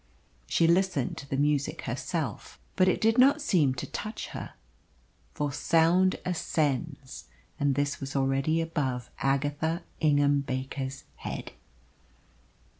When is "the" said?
1.29-1.37